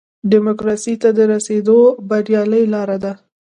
ډیموکراسۍ 0.31 0.95
ته 1.01 1.09
د 1.17 1.19
رسېدو 1.33 1.77
بریالۍ 2.09 2.63
لاره 2.73 2.97
ده. 3.03 3.13